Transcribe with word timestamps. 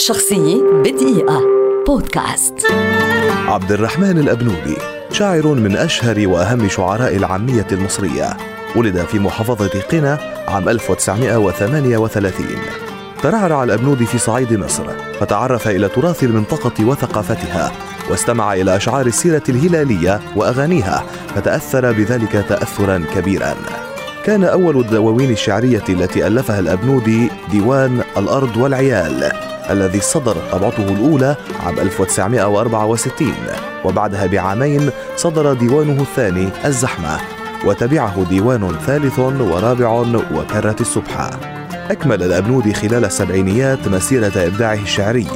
شخصية 0.00 0.62
بدقيقة. 0.84 1.42
بودكاست. 1.86 2.54
عبد 3.48 3.72
الرحمن 3.72 4.18
الأبنودي 4.18 4.76
شاعر 5.12 5.46
من 5.46 5.76
أشهر 5.76 6.28
وأهم 6.28 6.68
شعراء 6.68 7.16
العامية 7.16 7.66
المصرية 7.72 8.36
ولد 8.76 8.98
في 9.00 9.18
محافظة 9.18 9.80
قنا 9.80 10.18
عام 10.48 10.68
1938 10.68 12.46
ترعرع 13.22 13.64
الأبنودي 13.64 14.06
في 14.06 14.18
صعيد 14.18 14.52
مصر 14.52 14.84
فتعرف 15.20 15.68
إلى 15.68 15.88
تراث 15.88 16.24
المنطقة 16.24 16.84
وثقافتها 16.84 17.72
واستمع 18.10 18.54
إلى 18.54 18.76
أشعار 18.76 19.06
السيرة 19.06 19.44
الهلالية 19.48 20.20
وأغانيها 20.36 21.04
فتأثر 21.34 21.92
بذلك 21.92 22.32
تأثرا 22.48 23.04
كبيرا. 23.14 23.54
كان 24.24 24.44
أول 24.44 24.80
الدواوين 24.80 25.30
الشعرية 25.30 25.84
التي 25.88 26.26
ألفها 26.26 26.58
الأبنودي 26.58 27.30
ديوان 27.50 28.00
الأرض 28.16 28.56
والعيال 28.56 29.32
الذي 29.70 30.00
صدر 30.00 30.36
طبعته 30.52 30.88
الأولى 30.88 31.36
عام 31.60 31.78
1964 31.78 33.34
وبعدها 33.84 34.26
بعامين 34.26 34.90
صدر 35.16 35.52
ديوانه 35.52 36.02
الثاني 36.02 36.48
الزحمة 36.64 37.20
وتبعه 37.66 38.24
ديوان 38.28 38.72
ثالث 38.86 39.18
ورابع 39.18 39.88
وكرة 40.34 40.76
السبحة 40.80 41.30
أكمل 41.90 42.22
الأبنودي 42.22 42.74
خلال 42.74 43.04
السبعينيات 43.04 43.88
مسيرة 43.88 44.32
إبداعه 44.36 44.74
الشعري 44.82 45.26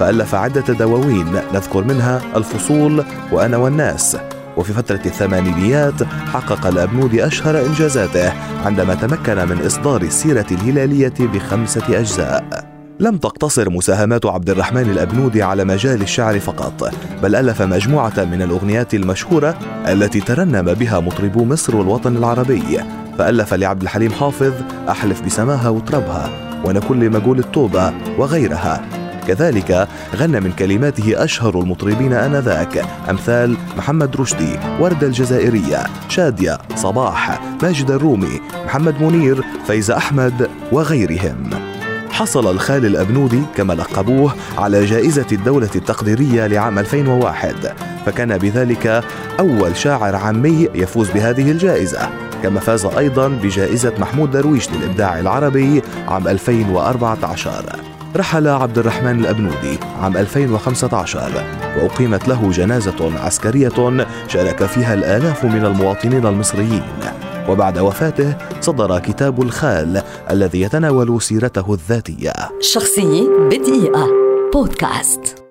فألف 0.00 0.34
عدة 0.34 0.74
دواوين 0.74 1.32
نذكر 1.54 1.84
منها 1.84 2.22
الفصول 2.36 3.04
وأنا 3.32 3.56
والناس. 3.56 4.16
وفي 4.56 4.72
فترة 4.72 5.00
الثمانينيات 5.06 6.02
حقق 6.32 6.66
الأبنودي 6.66 7.26
أشهر 7.26 7.66
إنجازاته 7.66 8.32
عندما 8.66 8.94
تمكن 8.94 9.48
من 9.48 9.66
إصدار 9.66 10.02
السيرة 10.02 10.46
الهلالية 10.50 11.14
بخمسة 11.20 11.98
أجزاء. 12.00 12.72
لم 13.00 13.16
تقتصر 13.16 13.70
مساهمات 13.70 14.26
عبد 14.26 14.50
الرحمن 14.50 14.90
الأبنودي 14.90 15.42
على 15.42 15.64
مجال 15.64 16.02
الشعر 16.02 16.40
فقط 16.40 16.94
بل 17.22 17.36
ألف 17.36 17.62
مجموعة 17.62 18.24
من 18.24 18.42
الأغنيات 18.42 18.94
المشهورة 18.94 19.58
التي 19.88 20.20
ترنم 20.20 20.74
بها 20.74 21.00
مطربو 21.00 21.44
مصر 21.44 21.76
والوطن 21.76 22.16
العربي. 22.16 22.80
فألف 23.18 23.54
لعبد 23.54 23.82
الحليم 23.82 24.12
حافظ 24.12 24.52
أحلف 24.88 25.20
بسماها 25.20 25.68
وتربها 25.68 26.30
وأنا 26.64 26.80
كل 26.80 27.10
ما 27.10 27.18
أقول 27.18 27.38
التوبة 27.38 27.92
وغيرها. 28.18 29.01
كذلك 29.26 29.88
غنى 30.16 30.40
من 30.40 30.52
كلماته 30.52 31.24
أشهر 31.24 31.60
المطربين 31.60 32.12
آنذاك. 32.12 32.84
أمثال 33.10 33.56
محمد 33.76 34.16
رشدي 34.16 34.58
وردة 34.80 35.06
الجزائرية 35.06 35.86
شادية 36.08 36.58
صباح 36.76 37.40
ماجد 37.62 37.90
الرومي 37.90 38.40
محمد 38.64 39.02
منير 39.02 39.44
فايزة 39.66 39.96
أحمد 39.96 40.50
وغيرهم. 40.72 41.50
حصل 42.10 42.50
الخال 42.50 42.86
الأبنودي 42.86 43.42
كما 43.56 43.72
لقبوه 43.72 44.34
على 44.58 44.84
جائزة 44.84 45.26
الدولة 45.32 45.70
التقديرية 45.74 46.46
لعام 46.46 46.78
2001 46.78 47.54
فكان 48.06 48.38
بذلك 48.38 49.04
أول 49.40 49.76
شاعر 49.76 50.16
عامي 50.16 50.68
يفوز 50.74 51.10
بهذه 51.10 51.50
الجائزة. 51.50 52.10
كما 52.42 52.60
فاز 52.60 52.84
أيضا 52.84 53.28
بجائزة 53.28 53.92
محمود 53.98 54.30
درويش 54.30 54.70
للإبداع 54.70 55.20
العربي 55.20 55.82
عام 56.08 56.28
2014 56.28 57.91
رحل 58.16 58.48
عبد 58.48 58.78
الرحمن 58.78 59.20
الأبنودي 59.20 59.78
عام 60.02 60.16
2015 60.16 61.44
وأقيمت 61.76 62.28
له 62.28 62.50
جنازة 62.50 63.24
عسكرية 63.24 64.06
شارك 64.28 64.64
فيها 64.64 64.94
الآلاف 64.94 65.44
من 65.44 65.64
المواطنين 65.64 66.26
المصريين. 66.26 66.82
وبعد 67.48 67.78
وفاته 67.78 68.36
صدر 68.60 68.98
كتاب 68.98 69.42
الخال 69.42 70.02
الذي 70.30 70.60
يتناول 70.60 71.22
سيرته 71.22 71.74
الذاتية. 71.74 72.32
شخصية 72.60 73.28
بدقيقة. 73.50 74.06
بودكاست. 74.52 75.41